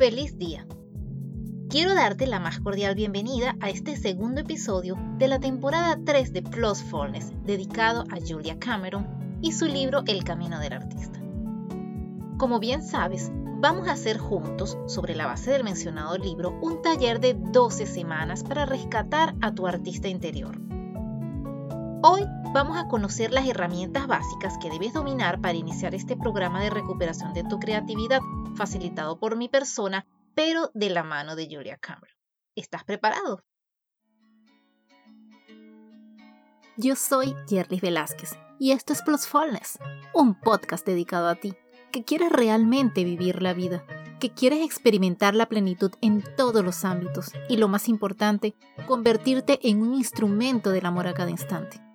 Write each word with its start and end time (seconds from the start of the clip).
Feliz 0.00 0.38
día. 0.38 0.66
Quiero 1.68 1.92
darte 1.92 2.26
la 2.26 2.40
más 2.40 2.58
cordial 2.60 2.94
bienvenida 2.94 3.54
a 3.60 3.68
este 3.68 3.98
segundo 3.98 4.40
episodio 4.40 4.96
de 5.18 5.28
la 5.28 5.40
temporada 5.40 5.98
3 6.02 6.32
de 6.32 6.40
Plusfulness, 6.40 7.34
dedicado 7.44 8.04
a 8.10 8.16
Julia 8.26 8.58
Cameron 8.58 9.06
y 9.42 9.52
su 9.52 9.66
libro 9.66 10.02
El 10.06 10.24
Camino 10.24 10.58
del 10.58 10.72
Artista. 10.72 11.20
Como 12.38 12.60
bien 12.60 12.82
sabes, 12.82 13.30
vamos 13.60 13.88
a 13.88 13.92
hacer 13.92 14.16
juntos, 14.16 14.78
sobre 14.86 15.14
la 15.14 15.26
base 15.26 15.50
del 15.50 15.64
mencionado 15.64 16.16
libro, 16.16 16.58
un 16.62 16.80
taller 16.80 17.20
de 17.20 17.34
12 17.34 17.84
semanas 17.84 18.42
para 18.42 18.64
rescatar 18.64 19.34
a 19.42 19.54
tu 19.54 19.66
artista 19.66 20.08
interior. 20.08 20.58
Hoy 22.02 22.26
vamos 22.52 22.76
a 22.76 22.88
conocer 22.88 23.30
las 23.30 23.46
herramientas 23.46 24.06
básicas 24.08 24.58
que 24.58 24.70
debes 24.70 24.92
dominar 24.92 25.40
para 25.40 25.56
iniciar 25.56 25.94
este 25.94 26.16
programa 26.16 26.60
de 26.60 26.70
recuperación 26.70 27.32
de 27.32 27.44
tu 27.44 27.60
creatividad, 27.60 28.20
facilitado 28.56 29.20
por 29.20 29.36
mi 29.36 29.48
persona, 29.48 30.06
pero 30.34 30.70
de 30.74 30.90
la 30.90 31.04
mano 31.04 31.36
de 31.36 31.48
Julia 31.48 31.76
Cameron. 31.76 32.16
¿Estás 32.56 32.82
preparado? 32.84 33.44
Yo 36.76 36.96
soy 36.96 37.34
Jerlis 37.48 37.82
Velázquez 37.82 38.32
y 38.58 38.72
esto 38.72 38.92
es 38.92 39.02
Plusfulness, 39.02 39.78
un 40.12 40.34
podcast 40.34 40.84
dedicado 40.84 41.28
a 41.28 41.36
ti, 41.36 41.54
que 41.92 42.04
quieres 42.04 42.32
realmente 42.32 43.04
vivir 43.04 43.42
la 43.42 43.52
vida, 43.52 43.84
que 44.18 44.32
quieres 44.32 44.64
experimentar 44.64 45.34
la 45.34 45.46
plenitud 45.46 45.92
en 46.00 46.24
todos 46.36 46.64
los 46.64 46.84
ámbitos 46.84 47.30
y 47.48 47.58
lo 47.58 47.68
más 47.68 47.88
importante, 47.88 48.56
convertirte 48.86 49.60
en 49.68 49.82
un 49.82 49.94
instrumento 49.94 50.70
del 50.70 50.86
amor 50.86 51.06
a 51.06 51.14
cada 51.14 51.30
instante. 51.30 51.89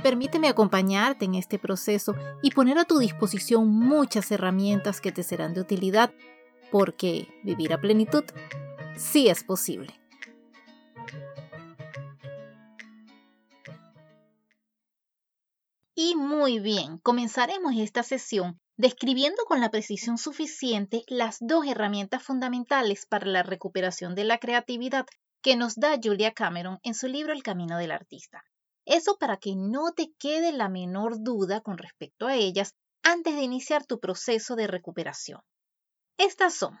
Permíteme 0.00 0.48
acompañarte 0.48 1.24
en 1.24 1.34
este 1.34 1.58
proceso 1.58 2.14
y 2.42 2.50
poner 2.50 2.78
a 2.78 2.84
tu 2.84 2.98
disposición 2.98 3.68
muchas 3.68 4.30
herramientas 4.30 5.00
que 5.00 5.12
te 5.12 5.22
serán 5.22 5.54
de 5.54 5.60
utilidad, 5.60 6.12
porque 6.70 7.28
vivir 7.42 7.72
a 7.72 7.80
plenitud 7.80 8.24
sí 8.96 9.28
es 9.28 9.44
posible. 9.44 9.98
Y 15.94 16.16
muy 16.16 16.58
bien, 16.58 16.98
comenzaremos 16.98 17.74
esta 17.76 18.02
sesión 18.02 18.58
describiendo 18.76 19.44
con 19.44 19.60
la 19.60 19.70
precisión 19.70 20.18
suficiente 20.18 21.04
las 21.06 21.36
dos 21.40 21.66
herramientas 21.66 22.22
fundamentales 22.22 23.06
para 23.06 23.26
la 23.26 23.42
recuperación 23.42 24.14
de 24.14 24.24
la 24.24 24.38
creatividad 24.38 25.06
que 25.42 25.54
nos 25.56 25.76
da 25.76 26.00
Julia 26.02 26.32
Cameron 26.32 26.78
en 26.82 26.94
su 26.94 27.08
libro 27.08 27.32
El 27.32 27.42
Camino 27.42 27.76
del 27.76 27.92
Artista. 27.92 28.42
Eso 28.84 29.16
para 29.18 29.36
que 29.36 29.54
no 29.56 29.92
te 29.92 30.12
quede 30.18 30.52
la 30.52 30.68
menor 30.68 31.22
duda 31.22 31.60
con 31.60 31.78
respecto 31.78 32.26
a 32.26 32.34
ellas 32.34 32.74
antes 33.02 33.34
de 33.34 33.42
iniciar 33.42 33.86
tu 33.86 34.00
proceso 34.00 34.56
de 34.56 34.66
recuperación. 34.66 35.40
Estas 36.18 36.54
son 36.54 36.78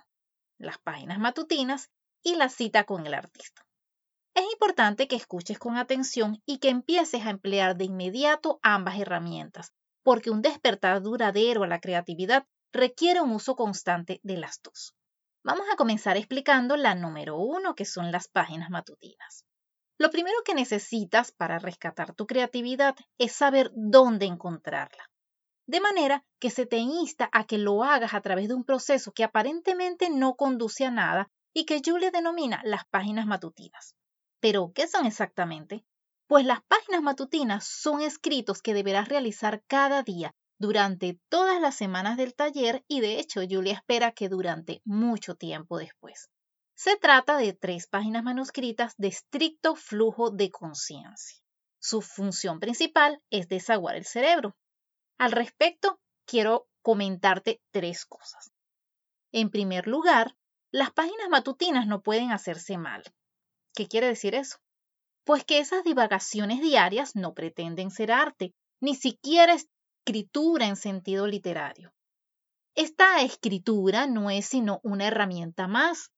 las 0.58 0.78
páginas 0.78 1.18
matutinas 1.18 1.90
y 2.22 2.36
la 2.36 2.48
cita 2.48 2.84
con 2.84 3.06
el 3.06 3.14
artista. 3.14 3.66
Es 4.34 4.44
importante 4.52 5.08
que 5.08 5.16
escuches 5.16 5.58
con 5.58 5.76
atención 5.76 6.42
y 6.46 6.58
que 6.58 6.70
empieces 6.70 7.26
a 7.26 7.30
emplear 7.30 7.76
de 7.76 7.84
inmediato 7.84 8.60
ambas 8.62 8.98
herramientas, 8.98 9.72
porque 10.02 10.30
un 10.30 10.42
despertar 10.42 11.02
duradero 11.02 11.64
a 11.64 11.66
la 11.66 11.80
creatividad 11.80 12.46
requiere 12.72 13.20
un 13.20 13.32
uso 13.32 13.54
constante 13.56 14.20
de 14.22 14.38
las 14.38 14.60
dos. 14.62 14.94
Vamos 15.44 15.66
a 15.72 15.76
comenzar 15.76 16.16
explicando 16.16 16.76
la 16.76 16.94
número 16.94 17.36
uno, 17.36 17.74
que 17.74 17.84
son 17.84 18.10
las 18.10 18.28
páginas 18.28 18.70
matutinas. 18.70 19.44
Lo 19.98 20.10
primero 20.10 20.36
que 20.44 20.54
necesitas 20.54 21.32
para 21.32 21.58
rescatar 21.58 22.14
tu 22.14 22.26
creatividad 22.26 22.96
es 23.18 23.32
saber 23.32 23.70
dónde 23.74 24.26
encontrarla. 24.26 25.10
De 25.66 25.80
manera 25.80 26.24
que 26.40 26.50
se 26.50 26.66
te 26.66 26.78
insta 26.78 27.28
a 27.32 27.46
que 27.46 27.58
lo 27.58 27.84
hagas 27.84 28.14
a 28.14 28.20
través 28.20 28.48
de 28.48 28.54
un 28.54 28.64
proceso 28.64 29.12
que 29.12 29.24
aparentemente 29.24 30.10
no 30.10 30.34
conduce 30.34 30.84
a 30.84 30.90
nada 30.90 31.30
y 31.54 31.66
que 31.66 31.80
Julia 31.84 32.10
denomina 32.10 32.60
las 32.64 32.84
páginas 32.86 33.26
matutinas. 33.26 33.94
Pero, 34.40 34.72
¿qué 34.74 34.88
son 34.88 35.06
exactamente? 35.06 35.84
Pues 36.26 36.44
las 36.44 36.62
páginas 36.62 37.02
matutinas 37.02 37.64
son 37.64 38.00
escritos 38.00 38.62
que 38.62 38.74
deberás 38.74 39.08
realizar 39.08 39.62
cada 39.66 40.02
día 40.02 40.34
durante 40.58 41.20
todas 41.28 41.60
las 41.60 41.74
semanas 41.74 42.16
del 42.16 42.34
taller 42.34 42.84
y 42.88 43.00
de 43.00 43.20
hecho 43.20 43.40
Julia 43.48 43.74
espera 43.74 44.12
que 44.12 44.28
durante 44.28 44.80
mucho 44.84 45.34
tiempo 45.34 45.78
después. 45.78 46.30
Se 46.84 46.96
trata 46.96 47.36
de 47.36 47.52
tres 47.52 47.86
páginas 47.86 48.24
manuscritas 48.24 48.96
de 48.96 49.06
estricto 49.06 49.76
flujo 49.76 50.32
de 50.32 50.50
conciencia. 50.50 51.38
Su 51.78 52.02
función 52.02 52.58
principal 52.58 53.22
es 53.30 53.46
desaguar 53.46 53.94
el 53.94 54.04
cerebro. 54.04 54.56
Al 55.16 55.30
respecto, 55.30 56.00
quiero 56.26 56.66
comentarte 56.82 57.60
tres 57.70 58.04
cosas. 58.04 58.50
En 59.30 59.48
primer 59.48 59.86
lugar, 59.86 60.34
las 60.72 60.90
páginas 60.90 61.28
matutinas 61.30 61.86
no 61.86 62.02
pueden 62.02 62.32
hacerse 62.32 62.76
mal. 62.78 63.04
¿Qué 63.76 63.86
quiere 63.86 64.08
decir 64.08 64.34
eso? 64.34 64.58
Pues 65.22 65.44
que 65.44 65.60
esas 65.60 65.84
divagaciones 65.84 66.60
diarias 66.62 67.14
no 67.14 67.32
pretenden 67.32 67.92
ser 67.92 68.10
arte, 68.10 68.54
ni 68.80 68.96
siquiera 68.96 69.54
escritura 69.54 70.66
en 70.66 70.74
sentido 70.74 71.28
literario. 71.28 71.94
Esta 72.74 73.20
escritura 73.20 74.08
no 74.08 74.30
es 74.30 74.46
sino 74.46 74.80
una 74.82 75.06
herramienta 75.06 75.68
más 75.68 76.10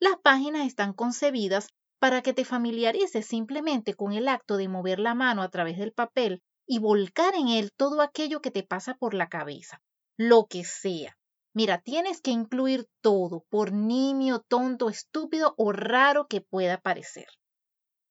las 0.00 0.16
páginas 0.22 0.66
están 0.66 0.92
concebidas 0.92 1.68
para 1.98 2.22
que 2.22 2.32
te 2.32 2.44
familiarices 2.44 3.26
simplemente 3.26 3.94
con 3.94 4.12
el 4.12 4.28
acto 4.28 4.56
de 4.56 4.68
mover 4.68 5.00
la 5.00 5.14
mano 5.14 5.42
a 5.42 5.48
través 5.48 5.78
del 5.78 5.92
papel 5.92 6.42
y 6.66 6.78
volcar 6.78 7.34
en 7.34 7.48
él 7.48 7.72
todo 7.76 8.02
aquello 8.02 8.40
que 8.40 8.50
te 8.50 8.62
pasa 8.62 8.94
por 8.94 9.14
la 9.14 9.28
cabeza, 9.28 9.82
lo 10.16 10.46
que 10.46 10.64
sea. 10.64 11.16
Mira, 11.54 11.78
tienes 11.78 12.20
que 12.20 12.30
incluir 12.30 12.86
todo, 13.00 13.44
por 13.48 13.72
nimio, 13.72 14.44
tonto, 14.46 14.88
estúpido 14.88 15.54
o 15.56 15.72
raro 15.72 16.28
que 16.28 16.40
pueda 16.40 16.78
parecer. 16.78 17.26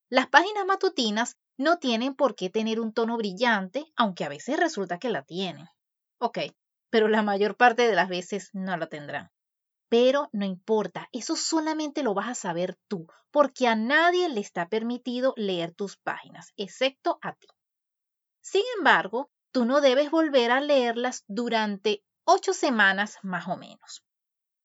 Las 0.10 0.28
páginas 0.28 0.66
matutinas 0.66 1.38
no 1.58 1.78
tienen 1.78 2.16
por 2.16 2.36
qué 2.36 2.50
tener 2.50 2.80
un 2.80 2.94
tono 2.94 3.16
brillante, 3.16 3.86
aunque 3.96 4.26
a 4.26 4.30
veces 4.30 4.60
resulta 4.60 5.00
que 5.00 5.10
la 5.10 5.24
tienen. 5.24 5.68
Ok, 6.20 6.40
pero 6.90 7.08
la 7.08 7.22
mayor 7.22 7.56
parte 7.56 7.88
de 7.88 7.96
las 7.96 8.10
veces 8.10 8.50
no 8.54 8.76
la 8.76 8.88
tendrán. 8.88 9.30
Pero 9.90 10.30
no 10.34 10.46
importa, 10.46 11.08
eso 11.12 11.36
solamente 11.36 12.04
lo 12.04 12.14
vas 12.14 12.28
a 12.28 12.36
saber 12.36 12.78
tú, 12.88 13.08
porque 13.32 13.68
a 13.68 13.76
nadie 13.76 14.28
le 14.30 14.42
está 14.42 14.68
permitido 14.68 15.34
leer 15.38 15.74
tus 15.74 15.98
páginas, 15.98 16.52
excepto 16.58 17.20
a 17.22 17.34
ti. 17.34 17.48
Sin 18.42 18.64
embargo, 18.78 19.30
tú 19.52 19.66
no 19.66 19.82
debes 19.82 20.12
volver 20.12 20.52
a 20.52 20.62
leerlas 20.62 21.24
durante 21.28 22.04
ocho 22.26 22.54
semanas 22.54 23.18
más 23.24 23.48
o 23.48 23.56
menos. 23.58 24.04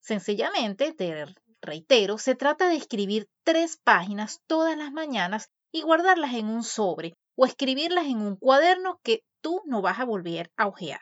Sencillamente, 0.01 0.93
te 0.93 1.27
reitero, 1.61 2.19
se 2.19 2.35
trata 2.35 2.69
de 2.69 2.77
escribir 2.77 3.29
tres 3.45 3.77
páginas 3.77 4.41
todas 4.49 4.77
las 4.77 4.91
mañanas 4.91 5.51
y 5.71 5.83
guardarlas 5.83 6.35
en 6.35 6.49
un 6.49 6.65
sobre 6.65 7.15
o 7.37 7.47
escribirlas 7.47 8.07
en 8.07 8.19
un 8.19 8.37
cuaderno 8.37 8.99
que 9.03 9.25
tú 9.41 9.63
no 9.65 9.81
vas 9.81 10.01
a 10.01 10.05
volver 10.05 10.51
a 10.57 10.67
hojear. 10.67 11.01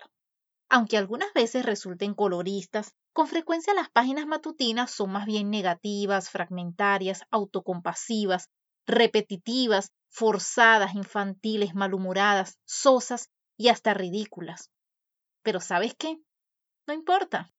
Aunque 0.69 0.97
algunas 0.97 1.33
veces 1.33 1.65
resulten 1.65 2.15
coloristas, 2.15 2.95
con 3.13 3.27
frecuencia 3.27 3.75
las 3.75 3.91
páginas 3.91 4.27
matutinas 4.27 4.91
son 4.91 5.11
más 5.11 5.27
bien 5.27 5.51
negativas, 5.51 6.31
fragmentarias, 6.31 7.23
autocompasivas, 7.31 8.49
repetitivas, 8.87 9.93
forzadas, 10.09 10.95
infantiles, 10.95 11.75
malhumoradas, 11.75 12.59
sosas 12.65 13.31
y 13.57 13.69
hasta 13.69 13.95
ridículas. 13.95 14.71
Pero 15.43 15.61
¿sabes 15.61 15.95
qué? 15.95 16.19
No 16.87 16.95
importa. 16.95 17.53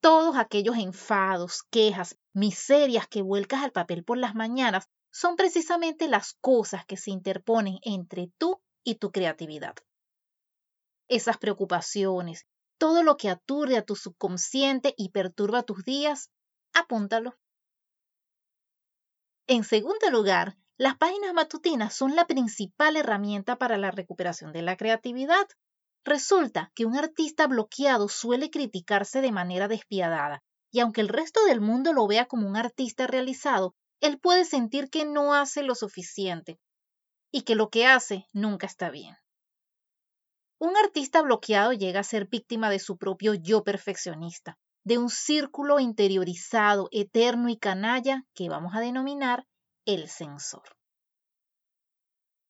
Todos 0.00 0.36
aquellos 0.36 0.76
enfados, 0.76 1.62
quejas, 1.70 2.16
miserias 2.32 3.06
que 3.06 3.22
vuelcas 3.22 3.62
al 3.62 3.72
papel 3.72 4.04
por 4.04 4.16
las 4.18 4.34
mañanas 4.34 4.88
son 5.10 5.36
precisamente 5.36 6.08
las 6.08 6.34
cosas 6.40 6.86
que 6.86 6.96
se 6.96 7.10
interponen 7.10 7.78
entre 7.82 8.30
tú 8.38 8.62
y 8.84 8.94
tu 8.94 9.10
creatividad. 9.10 9.74
Esas 11.08 11.38
preocupaciones, 11.38 12.46
todo 12.80 13.02
lo 13.02 13.18
que 13.18 13.28
aturde 13.28 13.76
a 13.76 13.84
tu 13.84 13.94
subconsciente 13.94 14.94
y 14.96 15.10
perturba 15.10 15.62
tus 15.62 15.84
días, 15.84 16.30
apúntalo. 16.72 17.36
En 19.46 19.64
segundo 19.64 20.10
lugar, 20.10 20.56
las 20.78 20.96
páginas 20.96 21.34
matutinas 21.34 21.92
son 21.92 22.16
la 22.16 22.26
principal 22.26 22.96
herramienta 22.96 23.56
para 23.56 23.76
la 23.76 23.90
recuperación 23.90 24.54
de 24.54 24.62
la 24.62 24.78
creatividad. 24.78 25.46
Resulta 26.04 26.72
que 26.74 26.86
un 26.86 26.96
artista 26.96 27.46
bloqueado 27.46 28.08
suele 28.08 28.50
criticarse 28.50 29.20
de 29.20 29.30
manera 29.30 29.68
despiadada, 29.68 30.42
y 30.72 30.80
aunque 30.80 31.02
el 31.02 31.08
resto 31.08 31.44
del 31.44 31.60
mundo 31.60 31.92
lo 31.92 32.06
vea 32.06 32.24
como 32.24 32.48
un 32.48 32.56
artista 32.56 33.06
realizado, 33.06 33.74
él 34.00 34.18
puede 34.18 34.46
sentir 34.46 34.88
que 34.88 35.04
no 35.04 35.34
hace 35.34 35.62
lo 35.62 35.74
suficiente 35.74 36.58
y 37.30 37.42
que 37.42 37.56
lo 37.56 37.68
que 37.68 37.86
hace 37.86 38.24
nunca 38.32 38.66
está 38.66 38.88
bien. 38.88 39.18
Un 40.62 40.76
artista 40.76 41.22
bloqueado 41.22 41.72
llega 41.72 42.00
a 42.00 42.04
ser 42.04 42.28
víctima 42.28 42.68
de 42.68 42.78
su 42.78 42.98
propio 42.98 43.32
yo 43.32 43.64
perfeccionista, 43.64 44.58
de 44.84 44.98
un 44.98 45.08
círculo 45.08 45.80
interiorizado, 45.80 46.90
eterno 46.92 47.48
y 47.48 47.56
canalla 47.56 48.26
que 48.34 48.50
vamos 48.50 48.74
a 48.74 48.80
denominar 48.80 49.46
el 49.86 50.06
sensor. 50.10 50.64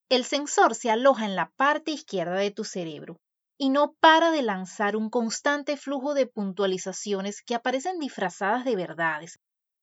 El 0.08 0.24
sensor 0.24 0.74
se 0.74 0.90
aloja 0.90 1.24
en 1.24 1.36
la 1.36 1.52
parte 1.54 1.92
izquierda 1.92 2.34
de 2.34 2.50
tu 2.50 2.64
cerebro 2.64 3.20
y 3.56 3.70
no 3.70 3.92
para 4.00 4.32
de 4.32 4.42
lanzar 4.42 4.96
un 4.96 5.08
constante 5.08 5.76
flujo 5.76 6.12
de 6.12 6.26
puntualizaciones 6.26 7.42
que 7.42 7.54
aparecen 7.54 8.00
disfrazadas 8.00 8.64
de 8.64 8.74
verdades, 8.74 9.38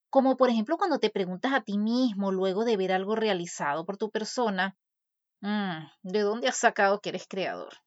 como 0.10 0.36
por 0.36 0.50
ejemplo 0.50 0.76
cuando 0.76 1.00
te 1.00 1.10
preguntas 1.10 1.54
a 1.54 1.62
ti 1.62 1.78
mismo 1.78 2.34
luego 2.34 2.66
de 2.66 2.76
ver 2.76 2.92
algo 2.92 3.16
realizado 3.16 3.86
por 3.86 3.96
tu 3.96 4.12
persona, 4.12 4.76
mm, 5.40 5.86
¿de 6.04 6.20
dónde 6.20 6.50
has 6.50 6.58
sacado 6.58 7.00
que 7.00 7.08
eres 7.08 7.26
creador? 7.26 7.87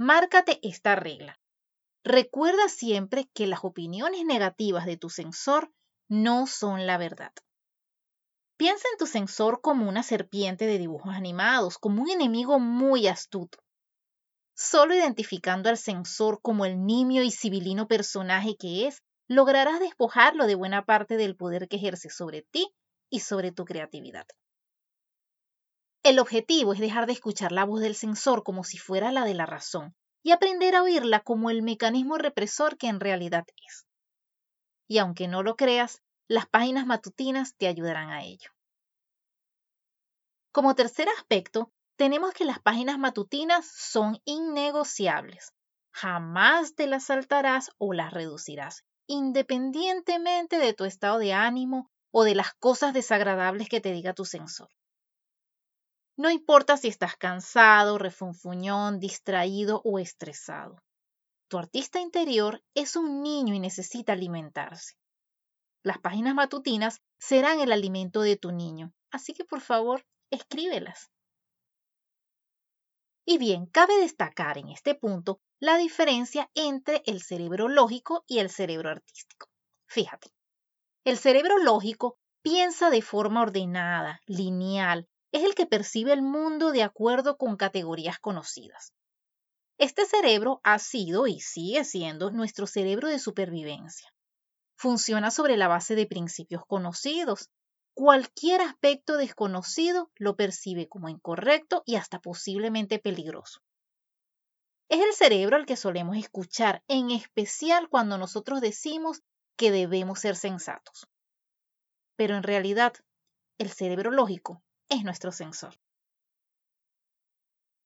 Márcate 0.00 0.60
esta 0.62 0.94
regla. 0.94 1.40
Recuerda 2.04 2.68
siempre 2.68 3.28
que 3.34 3.48
las 3.48 3.64
opiniones 3.64 4.24
negativas 4.24 4.86
de 4.86 4.96
tu 4.96 5.10
sensor 5.10 5.72
no 6.08 6.46
son 6.46 6.86
la 6.86 6.98
verdad. 6.98 7.32
Piensa 8.56 8.86
en 8.92 8.98
tu 8.98 9.06
sensor 9.06 9.60
como 9.60 9.88
una 9.88 10.04
serpiente 10.04 10.66
de 10.66 10.78
dibujos 10.78 11.16
animados, 11.16 11.78
como 11.78 12.00
un 12.00 12.10
enemigo 12.10 12.60
muy 12.60 13.08
astuto. 13.08 13.58
Solo 14.54 14.94
identificando 14.94 15.68
al 15.68 15.76
sensor 15.76 16.40
como 16.42 16.64
el 16.64 16.86
nimio 16.86 17.24
y 17.24 17.32
civilino 17.32 17.88
personaje 17.88 18.56
que 18.56 18.86
es, 18.86 19.02
lograrás 19.26 19.80
despojarlo 19.80 20.46
de 20.46 20.54
buena 20.54 20.84
parte 20.84 21.16
del 21.16 21.34
poder 21.34 21.66
que 21.66 21.76
ejerce 21.76 22.08
sobre 22.08 22.42
ti 22.42 22.72
y 23.10 23.18
sobre 23.18 23.50
tu 23.50 23.64
creatividad. 23.64 24.26
El 26.08 26.20
objetivo 26.20 26.72
es 26.72 26.80
dejar 26.80 27.04
de 27.04 27.12
escuchar 27.12 27.52
la 27.52 27.66
voz 27.66 27.82
del 27.82 27.94
sensor 27.94 28.42
como 28.42 28.64
si 28.64 28.78
fuera 28.78 29.12
la 29.12 29.26
de 29.26 29.34
la 29.34 29.44
razón 29.44 29.94
y 30.22 30.30
aprender 30.30 30.74
a 30.74 30.82
oírla 30.82 31.20
como 31.20 31.50
el 31.50 31.60
mecanismo 31.60 32.16
represor 32.16 32.78
que 32.78 32.86
en 32.86 32.98
realidad 32.98 33.44
es. 33.68 33.86
Y 34.86 34.96
aunque 34.96 35.28
no 35.28 35.42
lo 35.42 35.54
creas, 35.54 36.00
las 36.26 36.46
páginas 36.46 36.86
matutinas 36.86 37.56
te 37.58 37.66
ayudarán 37.66 38.08
a 38.08 38.24
ello. 38.24 38.50
Como 40.50 40.74
tercer 40.74 41.10
aspecto, 41.10 41.74
tenemos 41.96 42.32
que 42.32 42.46
las 42.46 42.58
páginas 42.58 42.98
matutinas 42.98 43.66
son 43.70 44.18
innegociables. 44.24 45.52
Jamás 45.90 46.74
te 46.74 46.86
las 46.86 47.04
saltarás 47.04 47.70
o 47.76 47.92
las 47.92 48.14
reducirás 48.14 48.82
independientemente 49.08 50.56
de 50.56 50.72
tu 50.72 50.86
estado 50.86 51.18
de 51.18 51.34
ánimo 51.34 51.90
o 52.10 52.24
de 52.24 52.34
las 52.34 52.54
cosas 52.54 52.94
desagradables 52.94 53.68
que 53.68 53.82
te 53.82 53.92
diga 53.92 54.14
tu 54.14 54.24
sensor. 54.24 54.70
No 56.18 56.30
importa 56.32 56.76
si 56.76 56.88
estás 56.88 57.16
cansado, 57.16 57.96
refunfuñón, 57.96 58.98
distraído 58.98 59.80
o 59.84 60.00
estresado. 60.00 60.82
Tu 61.48 61.58
artista 61.58 62.00
interior 62.00 62.60
es 62.74 62.96
un 62.96 63.22
niño 63.22 63.54
y 63.54 63.60
necesita 63.60 64.14
alimentarse. 64.14 64.96
Las 65.84 65.98
páginas 65.98 66.34
matutinas 66.34 67.00
serán 67.18 67.60
el 67.60 67.70
alimento 67.70 68.20
de 68.22 68.36
tu 68.36 68.50
niño, 68.50 68.92
así 69.12 69.32
que 69.32 69.44
por 69.44 69.60
favor, 69.60 70.04
escríbelas. 70.30 71.08
Y 73.24 73.38
bien, 73.38 73.66
cabe 73.66 73.96
destacar 74.00 74.58
en 74.58 74.70
este 74.70 74.96
punto 74.96 75.40
la 75.60 75.76
diferencia 75.76 76.50
entre 76.54 77.00
el 77.06 77.22
cerebro 77.22 77.68
lógico 77.68 78.24
y 78.26 78.40
el 78.40 78.50
cerebro 78.50 78.90
artístico. 78.90 79.46
Fíjate, 79.86 80.32
el 81.04 81.16
cerebro 81.16 81.58
lógico 81.58 82.18
piensa 82.42 82.90
de 82.90 83.02
forma 83.02 83.42
ordenada, 83.42 84.20
lineal, 84.26 85.08
es 85.32 85.44
el 85.44 85.54
que 85.54 85.66
percibe 85.66 86.12
el 86.12 86.22
mundo 86.22 86.72
de 86.72 86.82
acuerdo 86.82 87.36
con 87.36 87.56
categorías 87.56 88.18
conocidas. 88.18 88.92
Este 89.78 90.06
cerebro 90.06 90.60
ha 90.64 90.78
sido 90.78 91.26
y 91.26 91.40
sigue 91.40 91.84
siendo 91.84 92.30
nuestro 92.30 92.66
cerebro 92.66 93.08
de 93.08 93.18
supervivencia. 93.18 94.12
Funciona 94.76 95.30
sobre 95.30 95.56
la 95.56 95.68
base 95.68 95.94
de 95.94 96.06
principios 96.06 96.64
conocidos. 96.66 97.50
Cualquier 97.94 98.60
aspecto 98.60 99.16
desconocido 99.16 100.10
lo 100.16 100.36
percibe 100.36 100.88
como 100.88 101.08
incorrecto 101.08 101.82
y 101.84 101.96
hasta 101.96 102.20
posiblemente 102.20 102.98
peligroso. 102.98 103.60
Es 104.88 105.00
el 105.00 105.12
cerebro 105.12 105.56
al 105.56 105.66
que 105.66 105.76
solemos 105.76 106.16
escuchar, 106.16 106.82
en 106.88 107.10
especial 107.10 107.88
cuando 107.90 108.16
nosotros 108.16 108.60
decimos 108.60 109.20
que 109.56 109.70
debemos 109.70 110.20
ser 110.20 110.34
sensatos. 110.34 111.06
Pero 112.16 112.36
en 112.36 112.42
realidad, 112.42 112.94
el 113.58 113.70
cerebro 113.70 114.10
lógico 114.10 114.62
es 114.88 115.04
nuestro 115.04 115.32
sensor. 115.32 115.74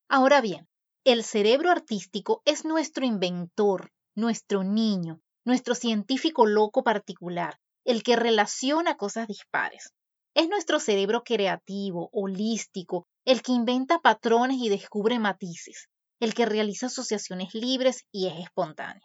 Ahora 0.08 0.40
bien, 0.40 0.68
el 1.04 1.24
cerebro 1.24 1.70
artístico 1.70 2.42
es 2.44 2.64
nuestro 2.64 3.04
inventor, 3.04 3.90
nuestro 4.14 4.62
niño, 4.62 5.20
nuestro 5.44 5.74
científico 5.74 6.46
loco 6.46 6.84
particular, 6.84 7.58
el 7.84 8.02
que 8.02 8.16
relaciona 8.16 8.96
cosas 8.96 9.26
dispares. 9.26 9.92
Es 10.34 10.48
nuestro 10.48 10.80
cerebro 10.80 11.24
creativo, 11.24 12.08
holístico, 12.12 13.06
el 13.24 13.42
que 13.42 13.52
inventa 13.52 13.98
patrones 14.00 14.58
y 14.58 14.68
descubre 14.68 15.18
matices 15.18 15.88
el 16.22 16.34
que 16.34 16.46
realiza 16.46 16.86
asociaciones 16.86 17.52
libres 17.52 18.06
y 18.12 18.28
es 18.28 18.34
espontáneo. 18.38 19.02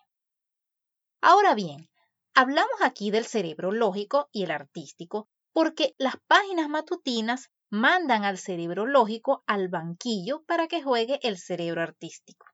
Ahora 1.19 1.55
bien, 1.55 1.89
hablamos 2.35 2.79
aquí 2.83 3.09
del 3.09 3.25
cerebro 3.25 3.71
lógico 3.71 4.29
y 4.31 4.43
el 4.43 4.51
artístico 4.51 5.27
porque 5.51 5.95
las 5.97 6.13
páginas 6.27 6.69
matutinas 6.69 7.49
mandan 7.69 8.23
al 8.23 8.37
cerebro 8.37 8.85
lógico 8.85 9.43
al 9.47 9.67
banquillo 9.67 10.43
para 10.45 10.67
que 10.67 10.81
juegue 10.81 11.19
el 11.23 11.37
cerebro 11.37 11.81
artístico. 11.81 12.45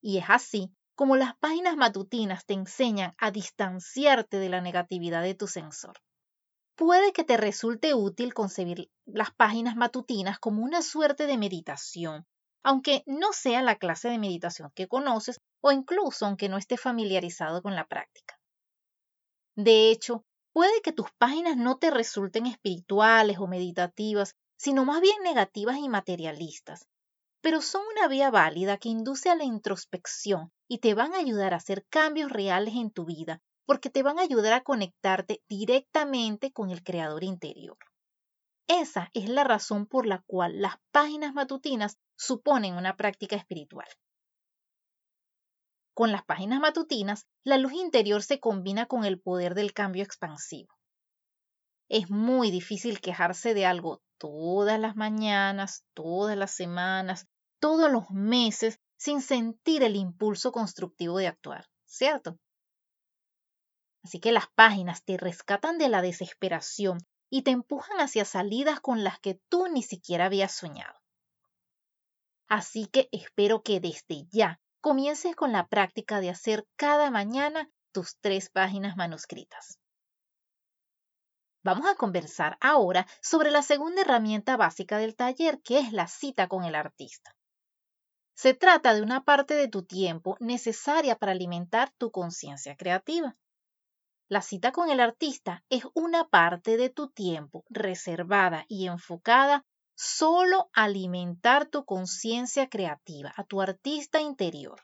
Y 0.00 0.18
es 0.18 0.24
así 0.28 0.72
como 0.94 1.16
las 1.16 1.36
páginas 1.36 1.76
matutinas 1.76 2.44
te 2.44 2.54
enseñan 2.54 3.14
a 3.18 3.30
distanciarte 3.30 4.38
de 4.38 4.48
la 4.48 4.60
negatividad 4.60 5.22
de 5.22 5.34
tu 5.34 5.46
sensor. 5.46 5.98
Puede 6.76 7.12
que 7.12 7.24
te 7.24 7.36
resulte 7.36 7.94
útil 7.94 8.34
concebir 8.34 8.90
las 9.06 9.32
páginas 9.32 9.76
matutinas 9.76 10.38
como 10.38 10.62
una 10.62 10.82
suerte 10.82 11.26
de 11.26 11.38
meditación 11.38 12.26
aunque 12.62 13.02
no 13.06 13.32
sea 13.32 13.62
la 13.62 13.76
clase 13.76 14.08
de 14.08 14.18
meditación 14.18 14.70
que 14.74 14.88
conoces 14.88 15.40
o 15.62 15.72
incluso 15.72 16.26
aunque 16.26 16.48
no 16.48 16.58
esté 16.58 16.76
familiarizado 16.76 17.62
con 17.62 17.74
la 17.74 17.86
práctica. 17.86 18.38
De 19.56 19.90
hecho, 19.90 20.24
puede 20.60 20.82
que 20.82 20.92
tus 20.92 21.10
páginas 21.16 21.56
no 21.56 21.78
te 21.78 21.90
resulten 21.90 22.44
espirituales 22.44 23.38
o 23.38 23.46
meditativas, 23.46 24.36
sino 24.58 24.84
más 24.84 25.00
bien 25.00 25.22
negativas 25.22 25.78
y 25.78 25.88
materialistas, 25.88 26.86
pero 27.40 27.62
son 27.62 27.80
una 27.96 28.08
vía 28.08 28.30
válida 28.30 28.76
que 28.76 28.90
induce 28.90 29.30
a 29.30 29.36
la 29.36 29.44
introspección 29.44 30.52
y 30.68 30.80
te 30.80 30.92
van 30.92 31.14
a 31.14 31.16
ayudar 31.16 31.54
a 31.54 31.56
hacer 31.56 31.86
cambios 31.88 32.30
reales 32.30 32.74
en 32.74 32.90
tu 32.90 33.06
vida, 33.06 33.40
porque 33.64 33.88
te 33.88 34.02
van 34.02 34.18
a 34.18 34.22
ayudar 34.22 34.52
a 34.52 34.60
conectarte 34.60 35.40
directamente 35.48 36.52
con 36.52 36.68
el 36.68 36.82
creador 36.82 37.24
interior. 37.24 37.78
Esa 38.68 39.08
es 39.14 39.30
la 39.30 39.44
razón 39.44 39.86
por 39.86 40.04
la 40.04 40.22
cual 40.26 40.60
las 40.60 40.74
páginas 40.90 41.32
matutinas 41.32 41.96
suponen 42.18 42.74
una 42.74 42.98
práctica 42.98 43.34
espiritual. 43.34 43.88
Con 46.00 46.12
las 46.12 46.24
páginas 46.24 46.60
matutinas, 46.60 47.26
la 47.44 47.58
luz 47.58 47.74
interior 47.74 48.22
se 48.22 48.40
combina 48.40 48.86
con 48.86 49.04
el 49.04 49.20
poder 49.20 49.54
del 49.54 49.74
cambio 49.74 50.02
expansivo. 50.02 50.74
Es 51.90 52.08
muy 52.08 52.50
difícil 52.50 53.02
quejarse 53.02 53.52
de 53.52 53.66
algo 53.66 54.00
todas 54.16 54.80
las 54.80 54.96
mañanas, 54.96 55.84
todas 55.92 56.38
las 56.38 56.52
semanas, 56.52 57.28
todos 57.58 57.92
los 57.92 58.08
meses, 58.08 58.80
sin 58.96 59.20
sentir 59.20 59.82
el 59.82 59.94
impulso 59.94 60.52
constructivo 60.52 61.18
de 61.18 61.26
actuar, 61.26 61.68
¿cierto? 61.84 62.38
Así 64.02 64.20
que 64.20 64.32
las 64.32 64.46
páginas 64.54 65.04
te 65.04 65.18
rescatan 65.18 65.76
de 65.76 65.90
la 65.90 66.00
desesperación 66.00 67.00
y 67.28 67.42
te 67.42 67.50
empujan 67.50 68.00
hacia 68.00 68.24
salidas 68.24 68.80
con 68.80 69.04
las 69.04 69.20
que 69.20 69.38
tú 69.50 69.68
ni 69.68 69.82
siquiera 69.82 70.24
habías 70.24 70.52
soñado. 70.52 70.98
Así 72.48 72.86
que 72.86 73.10
espero 73.12 73.62
que 73.62 73.80
desde 73.80 74.26
ya 74.30 74.62
comiences 74.80 75.36
con 75.36 75.52
la 75.52 75.66
práctica 75.66 76.20
de 76.20 76.30
hacer 76.30 76.66
cada 76.76 77.10
mañana 77.10 77.70
tus 77.92 78.18
tres 78.20 78.50
páginas 78.50 78.96
manuscritas. 78.96 79.78
Vamos 81.62 81.86
a 81.86 81.94
conversar 81.94 82.56
ahora 82.60 83.06
sobre 83.20 83.50
la 83.50 83.62
segunda 83.62 84.00
herramienta 84.00 84.56
básica 84.56 84.96
del 84.96 85.14
taller, 85.14 85.60
que 85.62 85.78
es 85.78 85.92
la 85.92 86.08
cita 86.08 86.48
con 86.48 86.64
el 86.64 86.74
artista. 86.74 87.36
Se 88.34 88.54
trata 88.54 88.94
de 88.94 89.02
una 89.02 89.24
parte 89.24 89.52
de 89.54 89.68
tu 89.68 89.84
tiempo 89.84 90.36
necesaria 90.40 91.16
para 91.16 91.32
alimentar 91.32 91.92
tu 91.98 92.10
conciencia 92.10 92.74
creativa. 92.76 93.36
La 94.28 94.40
cita 94.40 94.72
con 94.72 94.88
el 94.88 95.00
artista 95.00 95.62
es 95.68 95.84
una 95.92 96.28
parte 96.28 96.78
de 96.78 96.88
tu 96.88 97.10
tiempo 97.10 97.64
reservada 97.68 98.64
y 98.68 98.86
enfocada 98.86 99.66
solo 100.02 100.70
alimentar 100.72 101.66
tu 101.66 101.84
conciencia 101.84 102.70
creativa, 102.70 103.34
a 103.36 103.44
tu 103.44 103.60
artista 103.60 104.18
interior. 104.18 104.80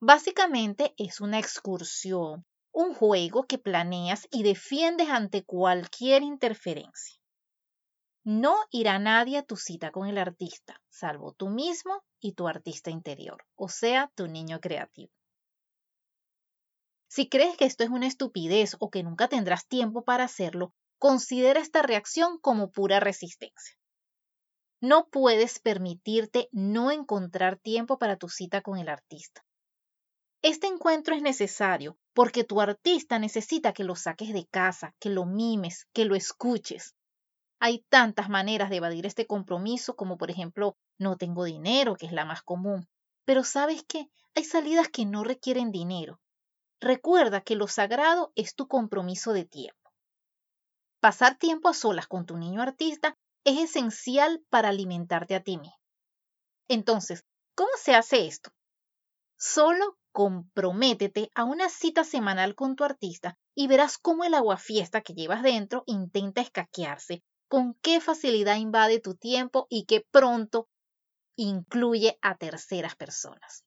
Básicamente 0.00 0.94
es 0.96 1.20
una 1.20 1.38
excursión, 1.38 2.46
un 2.72 2.94
juego 2.94 3.42
que 3.42 3.58
planeas 3.58 4.26
y 4.30 4.44
defiendes 4.44 5.10
ante 5.10 5.44
cualquier 5.44 6.22
interferencia. 6.22 7.20
No 8.24 8.56
irá 8.70 8.98
nadie 8.98 9.36
a 9.36 9.42
tu 9.42 9.56
cita 9.56 9.90
con 9.90 10.08
el 10.08 10.16
artista, 10.16 10.80
salvo 10.88 11.34
tú 11.34 11.50
mismo 11.50 12.02
y 12.18 12.32
tu 12.32 12.48
artista 12.48 12.88
interior, 12.88 13.44
o 13.56 13.68
sea, 13.68 14.10
tu 14.14 14.26
niño 14.26 14.58
creativo. 14.60 15.12
Si 17.08 17.28
crees 17.28 17.58
que 17.58 17.66
esto 17.66 17.84
es 17.84 17.90
una 17.90 18.06
estupidez 18.06 18.74
o 18.80 18.88
que 18.88 19.02
nunca 19.02 19.28
tendrás 19.28 19.66
tiempo 19.66 20.02
para 20.02 20.24
hacerlo, 20.24 20.72
considera 20.98 21.60
esta 21.60 21.82
reacción 21.82 22.38
como 22.38 22.70
pura 22.70 22.98
resistencia. 22.98 23.76
No 24.82 25.06
puedes 25.06 25.60
permitirte 25.60 26.48
no 26.50 26.90
encontrar 26.90 27.56
tiempo 27.56 27.98
para 27.98 28.16
tu 28.16 28.28
cita 28.28 28.62
con 28.62 28.78
el 28.78 28.88
artista. 28.88 29.44
Este 30.42 30.66
encuentro 30.66 31.14
es 31.14 31.22
necesario 31.22 31.96
porque 32.12 32.42
tu 32.42 32.60
artista 32.60 33.20
necesita 33.20 33.72
que 33.72 33.84
lo 33.84 33.94
saques 33.94 34.32
de 34.32 34.44
casa, 34.46 34.92
que 34.98 35.08
lo 35.08 35.24
mimes, 35.24 35.86
que 35.92 36.04
lo 36.04 36.16
escuches. 36.16 36.96
Hay 37.60 37.84
tantas 37.90 38.28
maneras 38.28 38.70
de 38.70 38.78
evadir 38.78 39.06
este 39.06 39.24
compromiso 39.24 39.94
como 39.94 40.18
por 40.18 40.32
ejemplo 40.32 40.76
no 40.98 41.16
tengo 41.16 41.44
dinero, 41.44 41.94
que 41.94 42.06
es 42.06 42.12
la 42.12 42.24
más 42.24 42.42
común. 42.42 42.88
Pero 43.24 43.44
sabes 43.44 43.84
qué, 43.86 44.10
hay 44.34 44.42
salidas 44.42 44.88
que 44.88 45.06
no 45.06 45.22
requieren 45.22 45.70
dinero. 45.70 46.18
Recuerda 46.80 47.40
que 47.40 47.54
lo 47.54 47.68
sagrado 47.68 48.32
es 48.34 48.56
tu 48.56 48.66
compromiso 48.66 49.32
de 49.32 49.44
tiempo. 49.44 49.92
Pasar 50.98 51.38
tiempo 51.38 51.68
a 51.68 51.74
solas 51.74 52.08
con 52.08 52.26
tu 52.26 52.36
niño 52.36 52.60
artista 52.60 53.16
es 53.44 53.58
esencial 53.58 54.42
para 54.48 54.68
alimentarte 54.68 55.34
a 55.34 55.42
ti 55.42 55.58
mismo. 55.58 55.78
Entonces, 56.68 57.24
¿cómo 57.54 57.70
se 57.76 57.94
hace 57.94 58.26
esto? 58.26 58.50
Solo 59.36 59.98
comprométete 60.12 61.30
a 61.34 61.44
una 61.44 61.68
cita 61.68 62.04
semanal 62.04 62.54
con 62.54 62.76
tu 62.76 62.84
artista 62.84 63.38
y 63.54 63.66
verás 63.66 63.98
cómo 63.98 64.24
el 64.24 64.34
aguafiesta 64.34 65.00
que 65.00 65.14
llevas 65.14 65.42
dentro 65.42 65.82
intenta 65.86 66.40
escaquearse, 66.40 67.22
con 67.48 67.74
qué 67.82 68.00
facilidad 68.00 68.56
invade 68.56 69.00
tu 69.00 69.14
tiempo 69.14 69.66
y 69.68 69.84
qué 69.84 70.06
pronto 70.10 70.68
incluye 71.36 72.18
a 72.22 72.36
terceras 72.36 72.94
personas. 72.94 73.64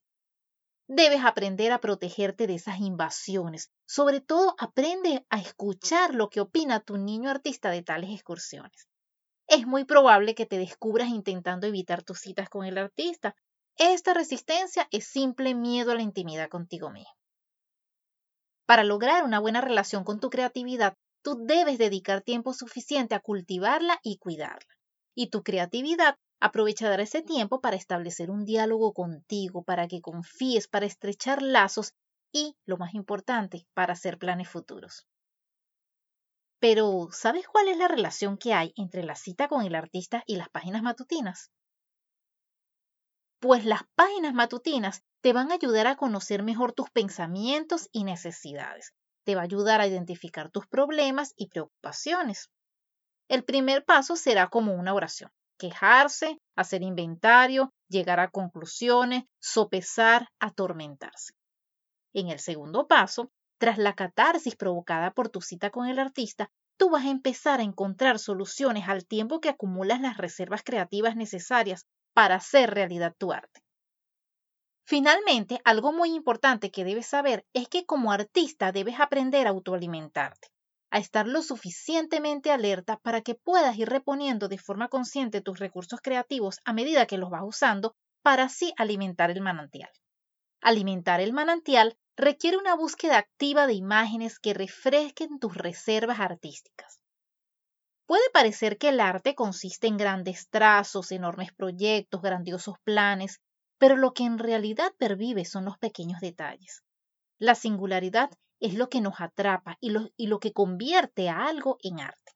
Debes 0.87 1.25
aprender 1.25 1.71
a 1.71 1.81
protegerte 1.81 2.45
de 2.45 2.55
esas 2.55 2.79
invasiones. 2.79 3.71
Sobre 3.87 4.21
todo, 4.21 4.55
aprende 4.59 5.25
a 5.29 5.39
escuchar 5.39 6.13
lo 6.13 6.29
que 6.29 6.41
opina 6.41 6.79
tu 6.79 6.97
niño 6.97 7.29
artista 7.31 7.71
de 7.71 7.81
tales 7.81 8.11
excursiones. 8.11 8.87
Es 9.47 9.67
muy 9.67 9.85
probable 9.85 10.35
que 10.35 10.45
te 10.45 10.57
descubras 10.57 11.09
intentando 11.09 11.67
evitar 11.67 12.03
tus 12.03 12.19
citas 12.19 12.49
con 12.49 12.65
el 12.65 12.77
artista. 12.77 13.35
Esta 13.77 14.13
resistencia 14.13 14.87
es 14.91 15.05
simple 15.05 15.53
miedo 15.53 15.91
a 15.91 15.95
la 15.95 16.01
intimidad 16.01 16.49
contigo 16.49 16.89
mismo. 16.89 17.13
Para 18.65 18.83
lograr 18.83 19.23
una 19.23 19.39
buena 19.39 19.61
relación 19.61 20.03
con 20.03 20.19
tu 20.19 20.29
creatividad, 20.29 20.95
tú 21.23 21.45
debes 21.45 21.77
dedicar 21.77 22.21
tiempo 22.21 22.53
suficiente 22.53 23.13
a 23.13 23.19
cultivarla 23.19 23.99
y 24.01 24.17
cuidarla. 24.17 24.73
Y 25.13 25.29
tu 25.29 25.43
creatividad 25.43 26.15
Aprovecha 26.41 26.93
ese 27.01 27.21
tiempo 27.21 27.61
para 27.61 27.75
establecer 27.75 28.29
un 28.29 28.45
diálogo 28.45 28.93
contigo, 28.93 29.63
para 29.63 29.87
que 29.87 30.01
confíes, 30.01 30.67
para 30.67 30.85
estrechar 30.85 31.41
lazos 31.41 31.93
y, 32.31 32.55
lo 32.65 32.77
más 32.77 32.93
importante, 32.93 33.65
para 33.73 33.93
hacer 33.93 34.17
planes 34.17 34.49
futuros. 34.49 35.07
Pero, 36.67 37.09
¿sabes 37.11 37.47
cuál 37.47 37.67
es 37.67 37.77
la 37.77 37.87
relación 37.87 38.39
que 38.39 38.55
hay 38.55 38.73
entre 38.75 39.03
la 39.03 39.15
cita 39.15 39.47
con 39.47 39.63
el 39.63 39.75
artista 39.75 40.23
y 40.25 40.35
las 40.35 40.49
páginas 40.49 40.81
matutinas? 40.81 41.51
Pues 43.39 43.65
las 43.65 43.83
páginas 43.93 44.33
matutinas 44.33 45.03
te 45.21 45.31
van 45.31 45.51
a 45.51 45.55
ayudar 45.61 45.85
a 45.85 45.95
conocer 45.95 46.41
mejor 46.41 46.73
tus 46.73 46.89
pensamientos 46.89 47.87
y 47.91 48.03
necesidades. 48.03 48.95
Te 49.25 49.35
va 49.35 49.41
a 49.41 49.43
ayudar 49.43 49.79
a 49.79 49.85
identificar 49.85 50.49
tus 50.49 50.65
problemas 50.65 51.35
y 51.37 51.49
preocupaciones. 51.49 52.49
El 53.29 53.43
primer 53.43 53.85
paso 53.85 54.15
será 54.15 54.49
como 54.49 54.73
una 54.73 54.95
oración 54.95 55.29
quejarse, 55.59 56.39
hacer 56.55 56.81
inventario, 56.81 57.75
llegar 57.89 58.19
a 58.19 58.31
conclusiones, 58.31 59.25
sopesar, 59.39 60.29
atormentarse. 60.39 61.33
En 62.15 62.29
el 62.29 62.39
segundo 62.39 62.87
paso, 62.87 63.29
tras 63.57 63.77
la 63.77 63.93
catarsis 63.93 64.55
provocada 64.55 65.11
por 65.11 65.29
tu 65.29 65.41
cita 65.41 65.69
con 65.69 65.87
el 65.87 65.99
artista, 65.99 66.49
tú 66.77 66.89
vas 66.89 67.05
a 67.05 67.09
empezar 67.09 67.59
a 67.59 67.63
encontrar 67.63 68.19
soluciones 68.19 68.87
al 68.87 69.05
tiempo 69.05 69.39
que 69.39 69.49
acumulas 69.49 70.01
las 70.01 70.17
reservas 70.17 70.63
creativas 70.63 71.15
necesarias 71.15 71.85
para 72.13 72.35
hacer 72.35 72.73
realidad 72.73 73.13
tu 73.17 73.31
arte. 73.31 73.61
Finalmente, 74.87 75.59
algo 75.63 75.91
muy 75.91 76.13
importante 76.13 76.69
que 76.71 76.83
debes 76.83 77.07
saber 77.07 77.45
es 77.53 77.67
que 77.67 77.85
como 77.85 78.11
artista 78.11 78.71
debes 78.71 78.99
aprender 78.99 79.47
a 79.47 79.51
autoalimentarte 79.51 80.49
a 80.95 80.99
estar 80.99 81.27
lo 81.27 81.41
suficientemente 81.41 82.51
alerta 82.51 82.97
para 83.03 83.19
que 83.19 83.35
puedas 83.35 83.77
ir 83.77 83.89
reponiendo 83.89 84.47
de 84.47 84.57
forma 84.57 84.87
consciente 84.87 85.41
tus 85.41 85.59
recursos 85.59 85.99
creativos 86.01 86.61
a 86.63 86.71
medida 86.71 87.05
que 87.05 87.17
los 87.17 87.29
vas 87.29 87.43
usando 87.43 87.95
para 88.21 88.43
así 88.43 88.73
alimentar 88.77 89.29
el 89.29 89.41
manantial. 89.41 89.89
Alimentar 90.61 91.19
el 91.19 91.33
manantial 91.33 91.97
requiere 92.17 92.57
una 92.57 92.75
búsqueda 92.75 93.17
activa 93.17 93.67
de 93.67 93.73
imágenes 93.73 94.39
que 94.39 94.53
refresquen 94.53 95.39
tus 95.39 95.55
reservas 95.55 96.19
artísticas. 96.19 96.99
Puede 98.05 98.29
parecer 98.31 98.77
que 98.77 98.89
el 98.89 98.99
arte 98.99 99.35
consiste 99.35 99.87
en 99.87 99.97
grandes 99.97 100.49
trazos, 100.49 101.11
enormes 101.11 101.51
proyectos, 101.53 102.21
grandiosos 102.21 102.75
planes, 102.83 103.41
pero 103.77 103.97
lo 103.97 104.13
que 104.13 104.23
en 104.23 104.37
realidad 104.37 104.93
pervive 104.97 105.43
son 105.43 105.65
los 105.65 105.77
pequeños 105.77 106.21
detalles. 106.21 106.83
La 107.39 107.55
singularidad 107.55 108.29
es 108.59 108.75
lo 108.75 108.89
que 108.89 109.01
nos 109.01 109.19
atrapa 109.19 109.77
y 109.81 109.89
lo, 109.89 110.09
y 110.15 110.27
lo 110.27 110.39
que 110.39 110.53
convierte 110.53 111.29
a 111.29 111.47
algo 111.47 111.77
en 111.81 111.99
arte. 111.99 112.33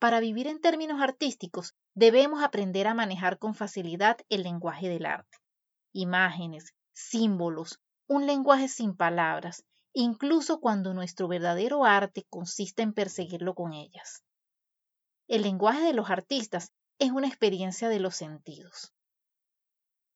Para 0.00 0.18
vivir 0.18 0.48
en 0.48 0.60
términos 0.60 1.00
artísticos, 1.00 1.74
debemos 1.94 2.42
aprender 2.42 2.86
a 2.86 2.94
manejar 2.94 3.38
con 3.38 3.54
facilidad 3.54 4.16
el 4.30 4.42
lenguaje 4.42 4.88
del 4.88 5.04
arte. 5.04 5.38
Imágenes, 5.92 6.74
símbolos, 6.94 7.80
un 8.10 8.26
lenguaje 8.26 8.66
sin 8.66 8.96
palabras, 8.96 9.64
incluso 9.92 10.58
cuando 10.58 10.94
nuestro 10.94 11.28
verdadero 11.28 11.84
arte 11.84 12.26
consiste 12.28 12.82
en 12.82 12.92
perseguirlo 12.92 13.54
con 13.54 13.72
ellas. 13.72 14.24
El 15.28 15.42
lenguaje 15.42 15.82
de 15.82 15.92
los 15.92 16.10
artistas 16.10 16.72
es 16.98 17.12
una 17.12 17.28
experiencia 17.28 17.88
de 17.88 18.00
los 18.00 18.16
sentidos. 18.16 18.92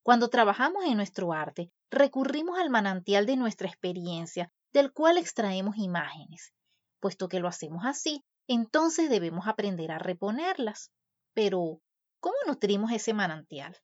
Cuando 0.03 0.29
trabajamos 0.29 0.85
en 0.87 0.97
nuestro 0.97 1.33
arte, 1.33 1.71
recurrimos 1.89 2.59
al 2.59 2.69
manantial 2.69 3.27
de 3.27 3.37
nuestra 3.37 3.69
experiencia 3.69 4.51
del 4.73 4.93
cual 4.93 5.17
extraemos 5.17 5.77
imágenes. 5.77 6.53
Puesto 6.99 7.29
que 7.29 7.39
lo 7.39 7.47
hacemos 7.47 7.85
así, 7.85 8.25
entonces 8.49 9.09
debemos 9.09 9.47
aprender 9.47 9.93
a 9.93 10.01
reponerlas. 10.01 10.91
Pero, 11.33 11.81
¿cómo 12.19 12.35
nutrimos 12.49 12.91
ese 12.91 13.15
manantial? 13.15 13.81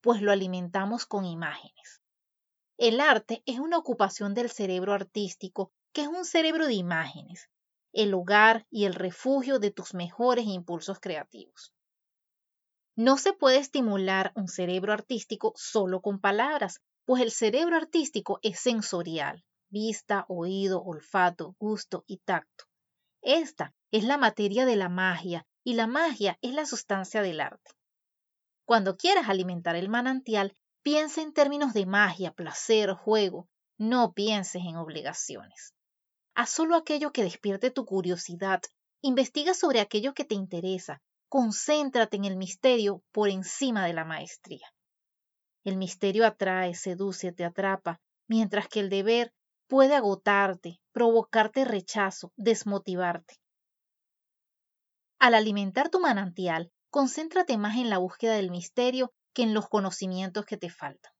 Pues 0.00 0.22
lo 0.22 0.30
alimentamos 0.30 1.06
con 1.06 1.24
imágenes. 1.24 1.97
El 2.78 3.00
arte 3.00 3.42
es 3.44 3.58
una 3.58 3.76
ocupación 3.76 4.32
del 4.32 4.48
cerebro 4.48 4.94
artístico, 4.94 5.72
que 5.92 6.02
es 6.02 6.08
un 6.08 6.24
cerebro 6.24 6.66
de 6.66 6.74
imágenes, 6.74 7.50
el 7.92 8.14
hogar 8.14 8.66
y 8.70 8.84
el 8.86 8.94
refugio 8.94 9.58
de 9.58 9.70
tus 9.70 9.92
mejores 9.92 10.46
impulsos 10.46 11.00
creativos. 11.00 11.74
No 12.96 13.18
se 13.18 13.32
puede 13.34 13.58
estimular 13.58 14.32
un 14.34 14.48
cerebro 14.48 14.92
artístico 14.92 15.52
solo 15.56 16.00
con 16.00 16.20
palabras, 16.20 16.80
pues 17.04 17.20
el 17.20 17.30
cerebro 17.30 17.76
artístico 17.76 18.38
es 18.42 18.58
sensorial 18.60 19.44
vista, 19.70 20.24
oído, 20.28 20.82
olfato, 20.82 21.54
gusto 21.58 22.04
y 22.06 22.18
tacto. 22.18 22.64
Esta 23.22 23.74
es 23.90 24.04
la 24.04 24.16
materia 24.16 24.64
de 24.64 24.76
la 24.76 24.88
magia 24.88 25.46
y 25.64 25.74
la 25.74 25.86
magia 25.86 26.38
es 26.42 26.54
la 26.54 26.66
sustancia 26.66 27.22
del 27.22 27.40
arte. 27.40 27.72
Cuando 28.64 28.96
quieras 28.96 29.28
alimentar 29.28 29.76
el 29.76 29.88
manantial, 29.88 30.56
piensa 30.82 31.22
en 31.22 31.32
términos 31.32 31.72
de 31.72 31.86
magia, 31.86 32.32
placer, 32.32 32.92
juego, 32.92 33.48
no 33.78 34.12
pienses 34.12 34.62
en 34.64 34.76
obligaciones. 34.76 35.74
Haz 36.34 36.50
solo 36.50 36.76
aquello 36.76 37.12
que 37.12 37.22
despierte 37.22 37.70
tu 37.70 37.84
curiosidad, 37.84 38.62
investiga 39.00 39.54
sobre 39.54 39.80
aquello 39.80 40.14
que 40.14 40.24
te 40.24 40.34
interesa, 40.34 41.00
concéntrate 41.28 42.16
en 42.16 42.24
el 42.24 42.36
misterio 42.36 43.02
por 43.12 43.28
encima 43.28 43.86
de 43.86 43.92
la 43.92 44.04
maestría. 44.04 44.66
El 45.64 45.76
misterio 45.76 46.26
atrae, 46.26 46.74
seduce, 46.74 47.32
te 47.32 47.44
atrapa, 47.44 48.00
mientras 48.28 48.68
que 48.68 48.80
el 48.80 48.88
deber 48.88 49.32
puede 49.66 49.94
agotarte, 49.94 50.80
provocarte 50.92 51.64
rechazo, 51.64 52.32
desmotivarte. 52.36 53.36
Al 55.18 55.34
alimentar 55.34 55.90
tu 55.90 56.00
manantial, 56.00 56.72
concéntrate 56.90 57.58
más 57.58 57.76
en 57.76 57.90
la 57.90 57.98
búsqueda 57.98 58.34
del 58.34 58.50
misterio 58.50 59.12
que 59.38 59.44
en 59.44 59.54
los 59.54 59.68
conocimientos 59.68 60.44
que 60.46 60.56
te 60.56 60.68
faltan. 60.68 61.12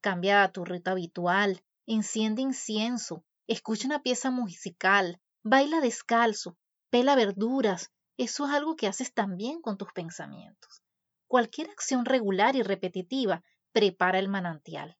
Cambia 0.00 0.48
tu 0.52 0.64
rito 0.64 0.92
habitual, 0.92 1.64
enciende 1.86 2.40
incienso, 2.40 3.24
escucha 3.48 3.88
una 3.88 4.00
pieza 4.00 4.30
musical, 4.30 5.20
baila 5.42 5.80
descalzo, 5.80 6.56
pela 6.90 7.16
verduras. 7.16 7.90
Eso 8.16 8.46
es 8.46 8.52
algo 8.52 8.76
que 8.76 8.86
haces 8.86 9.12
también 9.12 9.60
con 9.60 9.76
tus 9.76 9.92
pensamientos. 9.92 10.84
Cualquier 11.26 11.68
acción 11.70 12.04
regular 12.04 12.54
y 12.54 12.62
repetitiva 12.62 13.42
prepara 13.72 14.20
el 14.20 14.28
manantial 14.28 14.96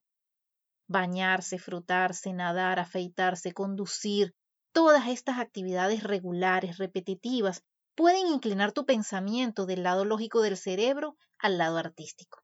bañarse, 0.87 1.57
frutarse, 1.57 2.31
nadar, 2.33 2.77
afeitarse, 2.77 3.53
conducir, 3.53 4.35
todas 4.71 5.07
estas 5.07 5.39
actividades 5.39 6.03
regulares, 6.03 6.77
repetitivas, 6.77 7.63
pueden 7.95 8.27
inclinar 8.27 8.71
tu 8.71 8.85
pensamiento 8.85 9.65
del 9.65 9.83
lado 9.83 10.05
lógico 10.05 10.41
del 10.41 10.57
cerebro 10.57 11.17
al 11.39 11.57
lado 11.57 11.77
artístico. 11.77 12.41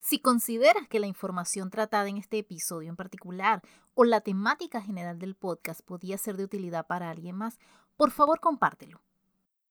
Si 0.00 0.18
consideras 0.18 0.88
que 0.88 0.98
la 0.98 1.06
información 1.06 1.70
tratada 1.70 2.08
en 2.08 2.16
este 2.16 2.38
episodio 2.38 2.88
en 2.88 2.96
particular 2.96 3.62
o 3.94 4.02
la 4.02 4.22
temática 4.22 4.82
general 4.82 5.20
del 5.20 5.36
podcast 5.36 5.82
podía 5.82 6.18
ser 6.18 6.36
de 6.36 6.42
utilidad 6.42 6.88
para 6.88 7.10
alguien 7.10 7.36
más, 7.36 7.60
por 7.96 8.10
favor 8.10 8.40
compártelo. 8.40 9.00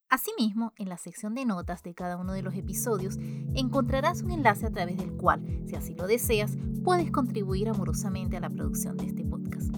Asimismo, 0.09 0.71
en 0.77 0.87
la 0.87 0.97
sección 0.97 1.35
de 1.35 1.43
notas 1.43 1.83
de 1.83 1.93
cada 1.93 2.15
uno 2.15 2.31
de 2.31 2.41
los 2.41 2.55
episodios 2.55 3.17
encontrarás 3.55 4.21
un 4.21 4.31
enlace 4.31 4.65
a 4.65 4.71
través 4.71 4.97
del 4.97 5.11
cual, 5.11 5.41
si 5.65 5.75
así 5.75 5.95
lo 5.95 6.07
deseas, 6.07 6.57
puedes 6.85 7.11
contribuir 7.11 7.67
amorosamente 7.67 8.37
a 8.37 8.39
la 8.39 8.49
producción 8.49 8.95
de 8.95 9.07
este 9.07 9.25
podcast. 9.25 9.69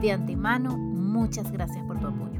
De 0.00 0.10
antemano, 0.10 0.76
muchas 0.76 1.52
gracias 1.52 1.84
por 1.86 2.00
tu 2.00 2.08
apoyo. 2.08 2.37